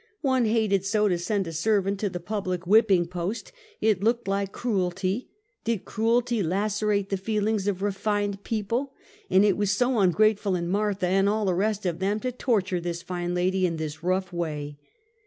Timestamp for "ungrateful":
9.99-10.55